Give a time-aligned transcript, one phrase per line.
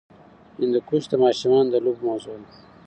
[0.59, 2.49] هندوکش د ماشومانو د لوبو موضوع ده.